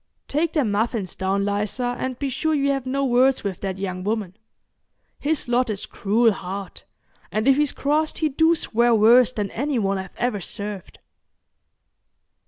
[0.27, 4.03] Take them muffins down, Liza, and be sure you have no words with that young
[4.03, 4.35] woman.
[5.19, 6.81] His lot is cruel hard,
[7.31, 10.97] and if he's crossed he do swear worse than any one I've ever served."